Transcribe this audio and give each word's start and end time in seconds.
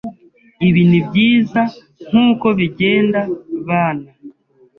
Ibi 0.67 0.81
nibyiza 0.89 1.61
nkuko 2.09 2.47
bigenda, 2.57 3.19
bana. 3.67 4.09